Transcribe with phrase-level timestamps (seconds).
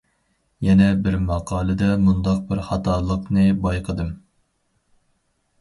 [0.67, 4.11] يەنە بىر ماقالىدە، مۇنداق بىر خاتالىقنى بايقىدىم.